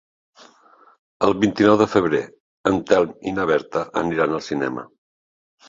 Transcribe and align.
El 1.27 1.35
vint-i-nou 1.43 1.77
de 1.83 1.87
febrer 1.97 2.23
en 2.73 2.81
Telm 2.93 3.15
i 3.33 3.37
na 3.39 3.47
Berta 3.53 3.87
aniran 4.05 4.37
al 4.41 4.45
cinema. 4.51 4.91